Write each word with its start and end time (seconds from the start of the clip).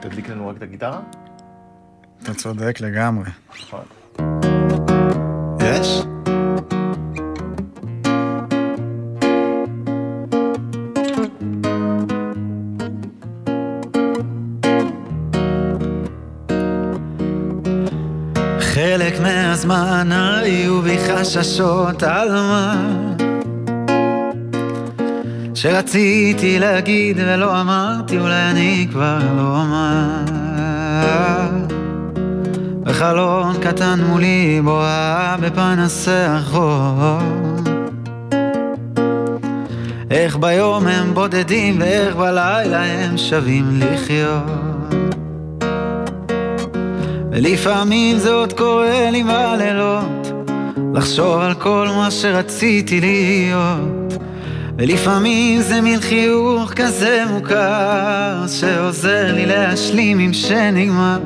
תדליק 0.00 0.28
לנו 0.28 0.48
רק 0.48 0.56
את 0.56 0.62
הגיטרה? 0.62 1.00
אתה 2.22 2.34
צודק 2.34 2.80
לגמרי. 2.80 3.30
נכון. 3.50 3.84
יש? 5.62 6.02
חלק 18.60 19.20
מהזמן 19.20 20.08
היו 20.12 20.82
בי 20.82 20.98
חששות 20.98 22.02
על 22.02 22.32
מה 22.32 23.27
שרציתי 25.60 26.58
להגיד 26.58 27.16
ולא 27.20 27.60
אמרתי, 27.60 28.18
אולי 28.18 28.50
אני 28.50 28.86
כבר 28.90 29.18
לא 29.36 29.42
אומר. 29.42 30.08
בחלון 32.82 33.56
קטן 33.62 34.00
מולי 34.08 34.60
בוהה 34.64 35.36
בפנסי 35.40 36.10
החור. 36.10 37.18
איך 40.10 40.36
ביום 40.36 40.86
הם 40.86 41.14
בודדים 41.14 41.80
ואיך 41.80 42.16
בלילה 42.16 42.84
הם 42.84 43.18
שווים 43.18 43.80
לחיות. 43.80 44.94
ולפעמים 47.32 48.18
זה 48.18 48.32
עוד 48.32 48.52
קורה 48.52 49.10
לי 49.10 49.24
בלילות, 49.24 50.32
לחשוב 50.94 51.40
על 51.40 51.54
כל 51.54 51.88
מה 51.96 52.10
שרציתי 52.10 53.00
להיות. 53.00 54.27
ולפעמים 54.78 55.60
זה 55.60 55.80
מין 55.80 56.00
חיוך 56.00 56.72
כזה 56.76 57.24
מוכר, 57.30 58.44
שעוזר 58.48 59.32
לי 59.34 59.46
להשלים 59.46 60.18
עם 60.18 60.32
שנגמר. 60.32 61.18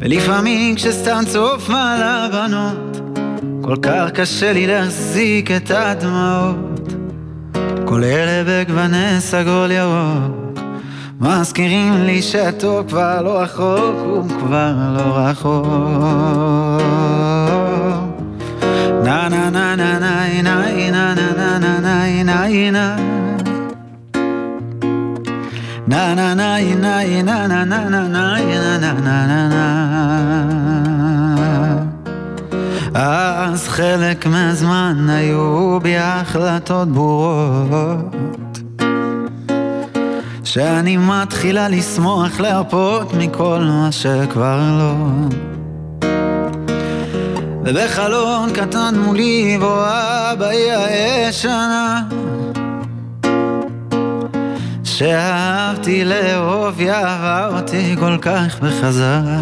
ולפעמים 0.00 0.74
כשסתם 0.74 1.22
צוף 1.26 1.68
מעל 1.68 2.02
הבנות, 2.02 3.00
כל 3.62 3.76
כך 3.82 4.10
קשה 4.14 4.52
לי 4.52 4.66
להחזיק 4.66 5.50
את 5.50 5.70
הדמעות. 5.70 6.92
כל 7.84 8.04
אלה 8.04 8.44
בגווני 8.46 9.20
סגול 9.20 9.70
ירוק, 9.70 10.58
מזכירים 11.20 12.04
לי 12.04 12.22
שהטוב 12.22 12.88
כבר 12.88 13.22
לא 13.22 13.40
רחוק, 13.40 13.96
הוא 14.04 14.28
כבר 14.28 14.72
לא 14.96 15.16
רחוק. 15.16 15.66
נה 19.04 19.28
נה 19.28 19.50
נה 19.50 19.76
נה 19.76 19.98
נה 19.98 20.42
נה 20.42 20.90
נה 20.90 20.90
נה 20.90 21.14
נה 21.14 21.31
Na 25.86 26.14
na 26.14 26.34
na 26.34 26.58
na 26.60 27.00
na 27.22 27.46
na 27.48 27.64
na 27.64 27.64
na 27.64 27.80
na 27.88 28.22
na 28.78 28.92
na 29.00 29.26
na 29.26 29.48
na. 29.48 29.66
אז 32.94 33.68
חלק 33.68 34.26
מהזמן 34.26 35.06
היו 35.08 35.78
בי 35.82 35.96
החלטות 35.98 36.88
ברורות 36.88 38.60
שאני 40.44 40.96
מתחילה 40.96 41.68
לשמוח 41.68 42.40
להרפות 42.40 43.14
מכל 43.14 43.58
מה 43.58 43.92
שכבר 43.92 44.60
לא 44.78 44.94
ובחלון 47.64 48.50
קטן 48.52 48.94
מולי 48.98 49.56
בואה 49.60 50.34
בעיר 50.38 50.78
הישנה 50.78 52.02
שאהבתי 54.84 56.04
לאהוב 56.04 56.80
יאהבה 56.80 57.58
אותי 57.58 57.96
כל 57.98 58.18
כך 58.22 58.60
בחזרה. 58.60 59.40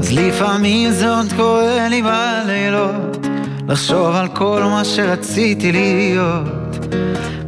אז 0.00 0.12
לפעמים 0.12 0.90
זה 0.90 1.14
עוד 1.16 1.26
קורה 1.36 1.88
לי 1.88 2.02
בלילות 2.02 3.26
לחשוב 3.68 4.14
על 4.14 4.28
כל 4.28 4.60
מה 4.62 4.84
שרציתי 4.84 5.72
להיות. 5.72 6.46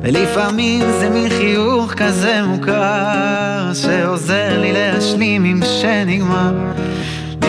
ולפעמים 0.03 0.81
זה 1.01 1.11
מין 1.11 1.29
חיוך 1.29 1.93
כזה 1.93 2.43
מוכר 2.43 3.71
שעוזר 3.75 4.61
לי 4.61 4.73
להשלים 4.73 5.45
עם 5.45 5.61
שנגמר 5.81 6.53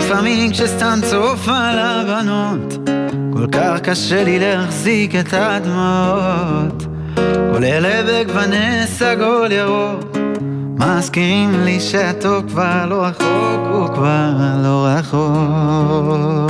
לפעמים 0.10 0.52
כשסתם 0.52 1.00
צוף 1.10 1.48
על 1.48 1.80
הבנות 1.80 2.88
כל 3.34 3.48
כך 3.52 3.80
קשה 3.84 4.24
לי 4.24 4.40
להחזיק 4.40 5.16
את 5.16 5.34
הדמעות 5.34 6.84
כל 7.54 7.64
אלה 7.64 8.04
בגווני 8.04 8.88
סגול 8.88 9.52
ירוק 9.52 10.18
מזכירים 10.80 11.52
לי 11.64 11.80
שהטוב 11.80 12.50
כבר 12.50 12.86
לא 12.86 13.06
רחוק, 13.06 13.68
הוא 13.72 13.88
כבר 13.88 14.32
לא 14.64 14.88
רחוק. 14.88 16.50